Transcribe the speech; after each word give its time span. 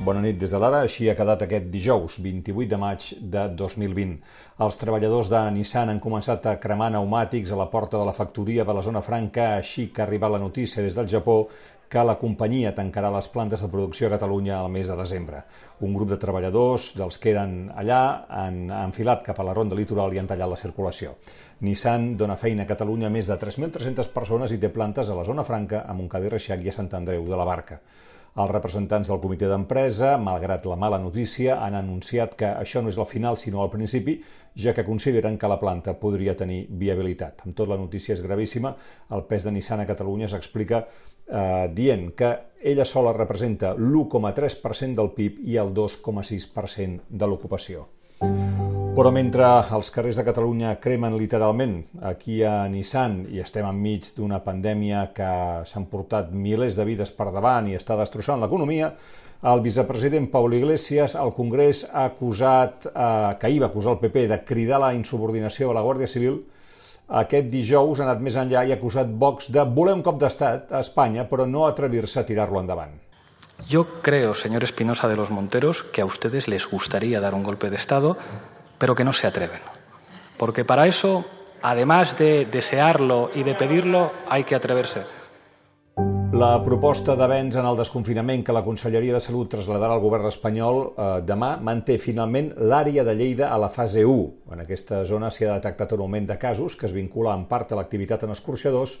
Bona 0.00 0.22
nit 0.24 0.38
des 0.40 0.48
de 0.48 0.56
l'ara. 0.56 0.78
Així 0.86 1.10
ha 1.12 1.14
quedat 1.16 1.42
aquest 1.44 1.66
dijous, 1.68 2.14
28 2.24 2.70
de 2.70 2.76
maig 2.80 3.08
de 3.34 3.42
2020. 3.52 4.14
Els 4.64 4.78
treballadors 4.80 5.28
de 5.28 5.42
Nissan 5.52 5.92
han 5.92 6.00
començat 6.00 6.46
a 6.48 6.54
cremar 6.62 6.88
pneumàtics 6.88 7.52
a 7.52 7.58
la 7.60 7.66
porta 7.68 8.00
de 8.00 8.06
la 8.08 8.14
factoria 8.16 8.64
de 8.64 8.78
la 8.78 8.84
zona 8.86 9.02
franca, 9.04 9.50
així 9.58 9.90
que 9.92 10.00
ha 10.00 10.06
arribat 10.06 10.32
la 10.32 10.40
notícia 10.40 10.80
des 10.80 10.96
del 10.96 11.10
Japó 11.12 11.36
que 11.90 12.04
la 12.06 12.14
companyia 12.16 12.72
tancarà 12.72 13.10
les 13.12 13.28
plantes 13.28 13.60
de 13.60 13.68
producció 13.68 14.08
a 14.08 14.14
Catalunya 14.14 14.56
al 14.56 14.72
mes 14.72 14.88
de 14.88 14.96
desembre. 14.96 15.42
Un 15.84 15.92
grup 15.92 16.14
de 16.14 16.20
treballadors, 16.22 16.94
dels 16.96 17.20
que 17.20 17.34
eren 17.34 17.56
allà, 17.76 18.02
han 18.40 18.70
enfilat 18.72 19.26
cap 19.26 19.36
a 19.36 19.44
la 19.44 19.52
ronda 19.52 19.76
litoral 19.76 20.14
i 20.14 20.22
han 20.22 20.30
tallat 20.30 20.48
la 20.48 20.62
circulació. 20.64 21.18
Nissan 21.60 22.14
dona 22.16 22.40
feina 22.40 22.64
a 22.64 22.72
Catalunya 22.72 23.10
a 23.10 23.12
més 23.12 23.28
de 23.28 23.36
3.300 23.36 24.14
persones 24.16 24.56
i 24.56 24.62
té 24.62 24.72
plantes 24.72 25.10
a 25.10 25.18
la 25.18 25.28
zona 25.28 25.44
franca, 25.44 25.84
a 25.84 25.92
Montcada 25.92 26.30
i 26.30 26.38
Reixac 26.38 26.64
i 26.64 26.72
a 26.72 26.78
Sant 26.78 26.88
Andreu 26.96 27.28
de 27.28 27.36
la 27.36 27.44
Barca. 27.44 27.82
Els 28.38 28.50
representants 28.50 29.08
del 29.10 29.18
comitè 29.18 29.48
d'empresa, 29.50 30.12
malgrat 30.22 30.66
la 30.70 30.76
mala 30.78 31.00
notícia, 31.02 31.56
han 31.64 31.74
anunciat 31.74 32.36
que 32.38 32.52
això 32.60 32.82
no 32.82 32.92
és 32.92 32.98
el 32.98 33.08
final 33.10 33.38
sinó 33.40 33.64
el 33.64 33.72
principi, 33.72 34.20
ja 34.54 34.74
que 34.74 34.86
consideren 34.86 35.38
que 35.38 35.50
la 35.50 35.58
planta 35.58 35.96
podria 35.98 36.36
tenir 36.38 36.66
viabilitat. 36.70 37.42
Amb 37.44 37.56
tot, 37.58 37.68
la 37.68 37.78
notícia 37.80 38.14
és 38.14 38.22
gravíssima. 38.22 38.74
El 39.10 39.26
pes 39.26 39.46
de 39.46 39.54
Nissan 39.54 39.82
a 39.82 39.88
Catalunya 39.88 40.30
s'explica 40.30 40.84
eh, 40.84 41.66
dient 41.74 42.12
que 42.14 42.30
ella 42.62 42.84
sola 42.84 43.16
representa 43.16 43.74
l'1,3% 43.74 44.94
del 44.94 45.10
PIB 45.16 45.42
i 45.50 45.58
el 45.58 45.74
2,6% 45.74 47.08
de 47.08 47.26
l'ocupació. 47.26 47.88
Però 49.00 49.08
mentre 49.16 49.46
els 49.72 49.88
carrers 49.88 50.18
de 50.20 50.22
Catalunya 50.26 50.74
cremen 50.76 51.14
literalment 51.16 51.78
aquí 52.04 52.42
a 52.44 52.66
Nissan 52.68 53.14
i 53.32 53.38
estem 53.40 53.64
enmig 53.64 54.10
d'una 54.12 54.42
pandèmia 54.44 55.06
que 55.16 55.28
s'han 55.70 55.86
portat 55.88 56.34
milers 56.36 56.76
de 56.76 56.84
vides 56.84 57.14
per 57.16 57.30
davant 57.32 57.70
i 57.70 57.78
està 57.78 57.96
destrossant 57.96 58.44
l'economia, 58.44 58.90
el 59.52 59.64
vicepresident 59.64 60.26
Pau 60.28 60.50
Iglesias 60.52 61.14
al 61.16 61.32
Congrés 61.32 61.86
ha 61.88 62.04
acusat, 62.10 62.90
eh, 62.92 63.38
que 63.40 63.48
ahir 63.48 63.62
va 63.62 63.70
acusar 63.72 63.94
el 63.94 64.02
PP 64.04 64.26
de 64.34 64.40
cridar 64.44 64.82
la 64.84 64.92
insubordinació 64.92 65.70
a 65.70 65.78
la 65.78 65.86
Guàrdia 65.88 66.10
Civil, 66.18 66.36
aquest 67.24 67.48
dijous 67.48 68.04
ha 68.04 68.04
anat 68.10 68.20
més 68.20 68.36
enllà 68.36 68.66
i 68.68 68.76
ha 68.76 68.78
acusat 68.82 69.08
Vox 69.08 69.48
de 69.48 69.64
voler 69.64 69.96
un 69.96 70.04
cop 70.04 70.20
d'estat 70.20 70.76
a 70.76 70.84
Espanya, 70.84 71.24
però 71.24 71.48
no 71.48 71.64
atrevir-se 71.64 72.20
a 72.20 72.26
tirar-lo 72.28 72.60
endavant. 72.60 73.00
Yo 73.66 73.86
creo, 74.02 74.34
señor 74.34 74.62
Espinosa 74.62 75.08
de 75.08 75.16
los 75.16 75.30
Monteros, 75.30 75.84
que 75.84 76.02
a 76.02 76.04
ustedes 76.04 76.48
les 76.48 76.68
gustaría 76.68 77.20
dar 77.20 77.34
un 77.34 77.42
golpe 77.42 77.70
de 77.70 77.76
Estado 77.76 78.18
pero 78.80 78.96
que 78.96 79.04
no 79.04 79.12
se 79.12 79.26
atreven. 79.28 79.60
Porque 80.38 80.64
para 80.64 80.86
eso, 80.86 81.24
además 81.62 82.18
de 82.18 82.46
desearlo 82.46 83.30
y 83.34 83.44
de 83.44 83.54
pedirlo, 83.54 84.10
hay 84.28 84.44
que 84.44 84.56
atreverse. 84.56 85.02
La 86.32 86.62
proposta 86.64 87.16
d'avenç 87.18 87.56
en 87.58 87.66
el 87.66 87.76
desconfinament 87.76 88.44
que 88.46 88.54
la 88.54 88.62
Conselleria 88.64 89.12
de 89.12 89.20
Salut 89.20 89.50
traslladarà 89.50 89.96
al 89.96 90.00
govern 90.00 90.28
espanyol 90.30 90.78
eh, 90.86 91.08
demà 91.26 91.56
manté 91.60 91.98
finalment 91.98 92.52
l'àrea 92.70 93.02
de 93.04 93.16
Lleida 93.18 93.50
a 93.50 93.58
la 93.60 93.68
fase 93.68 94.04
1. 94.06 94.54
En 94.54 94.62
aquesta 94.62 95.02
zona 95.04 95.28
s'hi 95.28 95.44
ha 95.44 95.58
detectat 95.58 95.92
un 95.98 96.06
augment 96.06 96.30
de 96.30 96.38
casos 96.38 96.78
que 96.78 96.86
es 96.86 96.94
vincula 96.96 97.34
en 97.34 97.44
part 97.50 97.74
a 97.74 97.80
l'activitat 97.80 98.24
en 98.24 98.32
escorxadors 98.32 98.94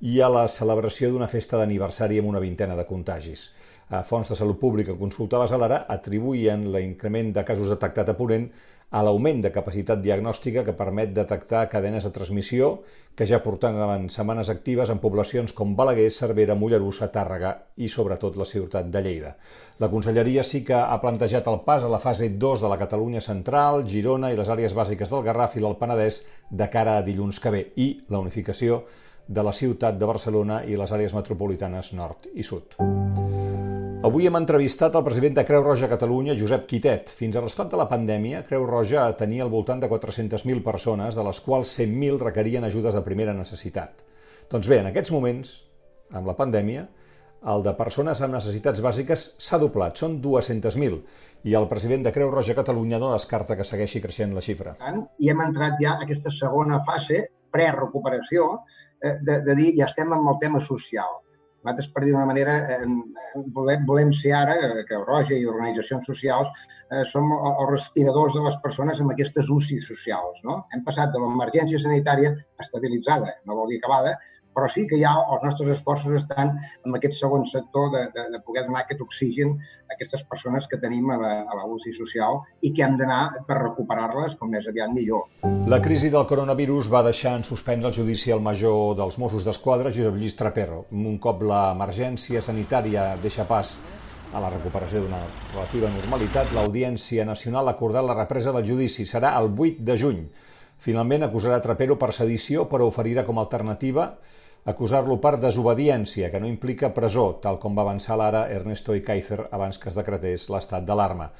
i 0.00 0.18
a 0.24 0.32
la 0.32 0.46
celebració 0.48 1.12
d'una 1.12 1.28
festa 1.28 1.60
d'aniversari 1.60 2.18
amb 2.18 2.32
una 2.32 2.42
vintena 2.42 2.74
de 2.74 2.88
contagis. 2.88 3.50
A 3.90 4.02
Fons 4.06 4.32
de 4.32 4.40
Salut 4.40 4.58
Pública 4.58 4.96
consultades 4.96 5.52
a 5.52 5.60
l'ara 5.60 5.84
atribuïen 5.92 6.70
l'increment 6.72 7.30
de 7.36 7.44
casos 7.44 7.70
detectat 7.70 8.08
a 8.08 8.16
Ponent 8.16 8.48
a 8.90 9.02
l'augment 9.06 9.38
de 9.44 9.52
capacitat 9.54 10.00
diagnòstica 10.02 10.64
que 10.66 10.74
permet 10.74 11.12
detectar 11.14 11.68
cadenes 11.70 12.04
de 12.04 12.10
transmissió 12.10 12.70
que 13.14 13.26
ja 13.26 13.42
portaven 13.44 14.08
setmanes 14.10 14.48
actives 14.50 14.90
en 14.90 14.98
poblacions 14.98 15.52
com 15.54 15.76
Balaguer, 15.76 16.08
Cervera, 16.10 16.56
Mollerussa, 16.58 17.10
Tàrrega 17.14 17.52
i 17.76 17.88
sobretot 17.88 18.38
la 18.40 18.46
ciutat 18.48 18.90
de 18.90 19.02
Lleida. 19.04 19.34
La 19.78 19.90
Conselleria 19.92 20.42
sí 20.44 20.64
que 20.66 20.74
ha 20.74 21.00
plantejat 21.02 21.46
el 21.52 21.60
pas 21.66 21.84
a 21.84 21.92
la 21.92 22.00
fase 22.02 22.30
2 22.30 22.64
de 22.64 22.70
la 22.72 22.78
Catalunya 22.80 23.20
central, 23.20 23.84
Girona 23.86 24.32
i 24.32 24.38
les 24.38 24.50
àrees 24.50 24.74
bàsiques 24.74 25.12
del 25.12 25.26
Garraf 25.26 25.56
i 25.56 25.62
del 25.62 25.78
Penedès 25.78 26.24
de 26.50 26.70
cara 26.72 26.98
a 26.98 27.04
dilluns 27.06 27.38
que 27.40 27.54
ve 27.54 27.66
i 27.76 27.92
la 28.08 28.18
unificació 28.18 28.84
de 29.28 29.44
la 29.46 29.54
ciutat 29.54 29.98
de 29.98 30.08
Barcelona 30.10 30.64
i 30.66 30.74
les 30.74 30.90
àrees 30.90 31.14
metropolitanes 31.14 31.94
nord 31.94 32.26
i 32.34 32.42
sud. 32.42 32.74
Avui 34.00 34.24
hem 34.24 34.36
entrevistat 34.38 34.94
el 34.96 35.02
president 35.04 35.34
de 35.36 35.42
Creu 35.44 35.60
Roja 35.60 35.84
Catalunya, 35.84 36.32
Josep 36.32 36.62
Quitet. 36.70 37.10
Fins 37.12 37.34
a 37.36 37.42
l'esclat 37.44 37.68
de 37.68 37.76
la 37.76 37.84
pandèmia, 37.90 38.38
Creu 38.48 38.62
Roja 38.64 39.02
tenia 39.18 39.44
al 39.44 39.50
voltant 39.52 39.82
de 39.82 39.90
400.000 39.90 40.62
persones, 40.64 41.18
de 41.18 41.26
les 41.26 41.40
quals 41.44 41.74
100.000 41.76 42.16
requerien 42.22 42.64
ajudes 42.64 42.96
de 42.96 43.04
primera 43.04 43.36
necessitat. 43.36 44.00
Doncs 44.48 44.72
bé, 44.72 44.80
en 44.80 44.88
aquests 44.88 45.12
moments, 45.12 45.52
amb 46.16 46.32
la 46.32 46.36
pandèmia, 46.40 46.86
el 47.52 47.68
de 47.68 47.76
persones 47.76 48.24
amb 48.24 48.38
necessitats 48.38 48.80
bàsiques 48.80 49.28
s'ha 49.36 49.60
doblat, 49.60 50.00
són 50.00 50.16
200.000, 50.24 51.00
i 51.44 51.60
el 51.60 51.68
president 51.68 52.08
de 52.08 52.16
Creu 52.16 52.32
Roja 52.32 52.56
Catalunya 52.56 53.04
no 53.04 53.12
descarta 53.12 53.52
que 53.52 53.68
segueixi 53.68 54.00
creixent 54.00 54.32
la 54.32 54.40
xifra. 54.48 54.78
I 55.20 55.28
hem 55.28 55.44
entrat 55.44 55.76
ja 55.76 55.98
a 55.98 56.06
aquesta 56.08 56.32
segona 56.32 56.80
fase, 56.88 57.26
pre-recuperació, 57.52 58.54
eh, 58.96 59.18
de, 59.20 59.42
de 59.44 59.60
dir 59.60 59.74
ja 59.76 59.92
estem 59.92 60.08
amb 60.08 60.32
el 60.32 60.40
tema 60.40 60.64
social 60.64 61.20
nosaltres, 61.60 61.88
per 61.92 62.04
dir 62.04 62.12
d'una 62.14 62.26
manera, 62.28 62.56
eh, 62.72 63.42
volem, 63.52 64.12
ser 64.12 64.32
ara, 64.32 64.56
eh, 64.56 64.84
que 64.88 65.00
Roja 65.04 65.36
i 65.36 65.46
organitzacions 65.46 66.06
socials, 66.06 66.48
eh, 66.90 67.04
som 67.12 67.30
els 67.32 67.70
respiradors 67.70 68.34
de 68.34 68.44
les 68.46 68.56
persones 68.62 69.00
amb 69.00 69.12
aquestes 69.12 69.50
UCI 69.50 69.80
socials. 69.80 70.40
No? 70.44 70.66
Hem 70.72 70.84
passat 70.84 71.12
de 71.12 71.20
l'emergència 71.20 71.78
sanitària 71.78 72.34
estabilitzada, 72.58 73.36
no 73.46 73.56
vol 73.56 73.68
dir 73.68 73.80
acabada, 73.82 74.16
però 74.60 74.68
sí 74.68 74.84
que 74.84 74.98
ja 75.00 75.14
els 75.16 75.44
nostres 75.46 75.70
esforços 75.78 76.12
estan 76.18 76.50
en 76.84 76.96
aquest 76.96 77.16
segon 77.16 77.46
sector 77.48 77.88
de, 77.94 78.02
de, 78.12 78.26
de 78.34 78.40
poder 78.44 78.66
donar 78.66 78.82
aquest 78.84 79.00
oxigen 79.00 79.54
a 79.56 79.94
aquestes 79.96 80.26
persones 80.28 80.66
que 80.68 80.76
tenim 80.82 81.08
a 81.14 81.16
la, 81.16 81.30
a 81.48 81.56
la 81.56 81.64
UCI 81.64 81.94
social 81.96 82.42
i 82.60 82.74
que 82.76 82.84
hem 82.84 82.98
d'anar 83.00 83.46
per 83.48 83.56
recuperar-les 83.62 84.36
com 84.36 84.52
més 84.52 84.68
aviat 84.68 84.92
millor. 84.92 85.30
La 85.70 85.80
crisi 85.80 86.10
del 86.12 86.28
coronavirus 86.28 86.90
va 86.92 87.00
deixar 87.08 87.38
en 87.38 87.46
suspendre 87.48 87.88
el 87.88 87.96
judici 87.96 88.34
al 88.34 88.44
major 88.44 88.92
dels 88.98 89.16
Mossos 89.22 89.48
d'Esquadra, 89.48 89.94
Josep 89.94 90.20
Lluís 90.20 90.36
Trapero. 90.36 90.84
Un 90.92 91.16
cop 91.22 91.40
l'emergència 91.46 92.44
sanitària 92.44 93.14
deixa 93.22 93.48
pas 93.48 93.78
a 94.30 94.44
la 94.44 94.52
recuperació 94.52 95.00
d'una 95.02 95.24
relativa 95.54 95.88
normalitat, 95.90 96.52
l'Audiència 96.54 97.24
Nacional 97.26 97.66
ha 97.66 97.74
acordat 97.74 98.04
la 98.06 98.14
represa 98.18 98.52
del 98.54 98.68
judici. 98.68 99.08
Serà 99.08 99.32
el 99.40 99.48
8 99.56 99.88
de 99.88 99.96
juny. 99.98 100.20
Finalment 100.80 101.26
acusarà 101.26 101.58
Trapero 101.60 101.96
per 102.00 102.12
sedició, 102.16 102.68
però 102.70 102.86
oferirà 102.88 103.24
com 103.26 103.40
a 103.40 103.42
alternativa 103.44 104.06
acusar-lo 104.68 105.16
per 105.20 105.38
desobediència, 105.40 106.28
que 106.30 106.40
no 106.40 106.48
implica 106.48 106.92
presó, 106.92 107.32
tal 107.42 107.58
com 107.62 107.76
va 107.76 107.86
avançar 107.86 108.18
l'ara 108.20 108.44
Ernesto 108.52 108.94
Ikaizer 108.96 109.46
abans 109.50 109.78
que 109.80 109.88
es 109.88 109.96
decretés 109.96 110.48
l'estat 110.52 110.84
d'alarma. 110.84 111.30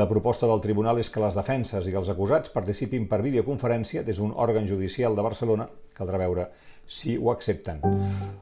La 0.00 0.06
proposta 0.08 0.46
del 0.46 0.62
tribunal 0.62 1.00
és 1.02 1.10
que 1.10 1.20
les 1.20 1.36
defenses 1.36 1.88
i 1.90 1.96
els 1.98 2.08
acusats 2.12 2.52
participin 2.54 3.08
per 3.10 3.20
videoconferència 3.26 4.04
des 4.06 4.20
d'un 4.22 4.32
òrgan 4.32 4.68
judicial 4.70 5.16
de 5.18 5.24
Barcelona, 5.26 5.66
caldrà 5.98 6.20
veure 6.22 6.48
si 6.86 7.16
ho 7.16 7.30
accepten. 7.30 7.80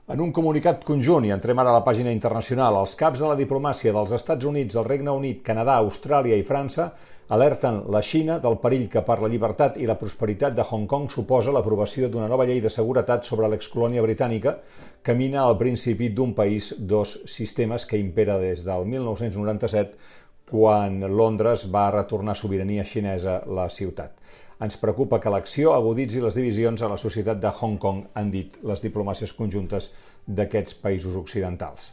En 0.08 0.20
un 0.24 0.32
comunicat 0.32 0.84
conjunt, 0.84 1.26
i 1.28 1.34
entrem 1.34 1.58
ara 1.60 1.74
a 1.74 1.78
la 1.78 1.84
pàgina 1.84 2.12
internacional, 2.14 2.78
els 2.80 2.96
caps 2.96 3.20
de 3.20 3.28
la 3.28 3.36
diplomàcia 3.36 3.92
dels 3.92 4.14
Estats 4.16 4.48
Units, 4.48 4.78
el 4.78 4.88
Regne 4.88 5.12
Unit, 5.12 5.42
Canadà, 5.44 5.76
Austràlia 5.82 6.38
i 6.38 6.46
França 6.46 6.92
alerten 7.28 7.82
la 7.92 8.00
Xina 8.00 8.38
del 8.40 8.56
perill 8.62 8.86
que 8.88 9.02
per 9.04 9.18
la 9.20 9.28
llibertat 9.28 9.76
i 9.76 9.86
la 9.86 9.98
prosperitat 10.00 10.54
de 10.56 10.64
Hong 10.64 10.86
Kong 10.88 11.10
suposa 11.12 11.52
l'aprovació 11.52 12.08
d'una 12.08 12.28
nova 12.28 12.46
llei 12.48 12.62
de 12.64 12.72
seguretat 12.72 13.28
sobre 13.28 13.50
l'excolònia 13.52 14.04
britànica 14.04 14.56
que 15.04 15.14
mina 15.14 15.42
al 15.44 15.58
principi 15.60 16.08
d'un 16.08 16.32
país 16.34 16.72
dos 16.78 17.18
sistemes 17.28 17.84
que 17.84 18.00
impera 18.00 18.38
des 18.40 18.64
del 18.64 18.88
1997 18.88 20.16
quan 20.48 21.02
Londres 21.12 21.66
va 21.68 21.90
retornar 21.92 22.34
sobirania 22.36 22.84
xinesa 22.84 23.42
a 23.42 23.52
la 23.60 23.68
ciutat. 23.68 24.14
Ens 24.58 24.74
preocupa 24.74 25.20
que 25.22 25.30
l'acció 25.30 25.70
aguditzi 25.70 26.18
les 26.18 26.34
divisions 26.34 26.82
a 26.82 26.88
la 26.90 26.96
societat 26.98 27.38
de 27.38 27.50
Hong 27.60 27.76
Kong, 27.78 28.00
han 28.18 28.30
dit 28.32 28.56
les 28.66 28.82
diplomàcies 28.82 29.30
conjuntes 29.38 29.92
d'aquests 30.26 30.74
països 30.82 31.14
occidentals. 31.20 31.92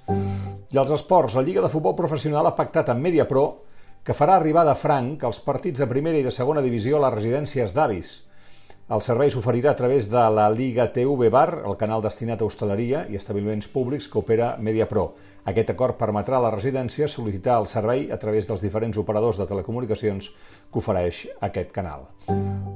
I 0.73 0.81
als 0.81 0.93
esports, 0.97 1.37
la 1.37 1.45
Lliga 1.45 1.61
de 1.61 1.69
Futbol 1.69 1.93
Professional 1.99 2.49
ha 2.49 2.55
pactat 2.57 2.89
amb 2.89 3.05
Mediapro 3.05 3.45
que 4.05 4.17
farà 4.17 4.39
arribar 4.39 4.65
de 4.65 4.73
franc 4.77 5.23
els 5.29 5.41
partits 5.45 5.81
de 5.81 5.89
primera 5.89 6.17
i 6.17 6.25
de 6.25 6.33
segona 6.33 6.65
divisió 6.65 6.97
a 6.97 7.05
les 7.05 7.15
residències 7.19 7.77
d'avis. 7.77 8.15
El 8.85 9.01
servei 9.01 9.31
s'oferirà 9.33 9.71
a 9.73 9.77
través 9.77 10.11
de 10.13 10.21
la 10.29 10.45
Liga 10.53 10.85
TV 10.93 11.29
Bar, 11.33 11.63
el 11.65 11.73
canal 11.77 12.03
destinat 12.05 12.41
a 12.41 12.45
hostaleria 12.45 13.07
i 13.09 13.17
establiments 13.17 13.69
públics 13.73 14.05
que 14.05 14.21
opera 14.21 14.51
MediaPro. 14.61 15.07
Aquest 15.49 15.73
acord 15.73 15.97
permetrà 15.97 16.37
a 16.37 16.45
la 16.45 16.53
residència 16.53 17.09
sol·licitar 17.09 17.57
el 17.63 17.65
servei 17.69 18.11
a 18.13 18.21
través 18.21 18.45
dels 18.45 18.61
diferents 18.61 19.01
operadors 19.01 19.41
de 19.41 19.49
telecomunicacions 19.49 20.29
que 20.69 20.83
ofereix 20.85 21.25
aquest 21.49 21.73
canal. 21.73 22.05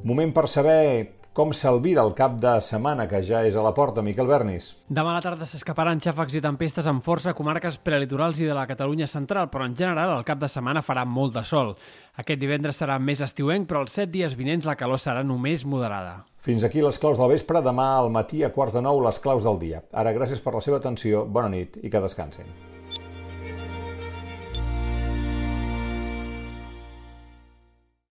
Moment 0.04 0.31
per 0.31 0.48
saber 0.48 1.19
com 1.36 1.51
s'alvira 1.54 2.01
el 2.04 2.13
cap 2.18 2.38
de 2.42 2.56
setmana, 2.66 3.06
que 3.07 3.19
ja 3.24 3.42
és 3.48 3.56
a 3.56 3.63
la 3.63 3.74
porta, 3.75 4.01
Miquel 4.04 4.28
Bernis? 4.28 4.72
Demà 4.88 5.12
a 5.13 5.18
la 5.18 5.24
tarda 5.24 5.46
s'escaparan 5.48 6.01
xàfecs 6.04 6.38
i 6.40 6.42
tempestes 6.44 6.88
amb 6.90 7.04
força 7.06 7.31
a 7.31 7.38
comarques 7.38 7.78
prelitorals 7.84 8.40
i 8.42 8.48
de 8.50 8.56
la 8.57 8.66
Catalunya 8.68 9.07
central, 9.07 9.51
però 9.51 9.68
en 9.68 9.75
general 9.78 10.16
el 10.18 10.25
cap 10.28 10.40
de 10.42 10.50
setmana 10.51 10.84
farà 10.84 11.06
molt 11.06 11.36
de 11.36 11.44
sol. 11.48 11.75
Aquest 12.19 12.42
divendres 12.42 12.81
serà 12.81 12.98
més 13.00 13.22
estiuenc, 13.24 13.68
però 13.69 13.84
els 13.86 13.96
set 14.00 14.12
dies 14.12 14.36
vinents 14.40 14.68
la 14.68 14.75
calor 14.80 15.00
serà 15.00 15.24
només 15.24 15.68
moderada. 15.68 16.25
Fins 16.40 16.63
aquí 16.63 16.81
les 16.81 17.00
claus 17.00 17.19
del 17.19 17.31
vespre, 17.36 17.62
demà 17.62 17.92
al 18.00 18.12
matí 18.12 18.44
a 18.44 18.51
quarts 18.56 18.80
de 18.80 18.84
nou 18.84 19.04
les 19.04 19.19
claus 19.19 19.48
del 19.48 19.60
dia. 19.60 19.84
Ara, 19.92 20.16
gràcies 20.16 20.44
per 20.44 20.56
la 20.56 20.66
seva 20.66 20.80
atenció, 20.80 21.28
bona 21.28 21.51
nit 21.51 21.80
i 21.84 21.92
que 21.92 22.04
descansin. 22.04 22.79